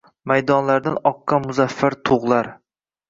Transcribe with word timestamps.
Maydonlardan 0.29 0.95
oqqan 1.11 1.45
muzaffar 1.49 1.97
tug’lar.. 2.11 2.51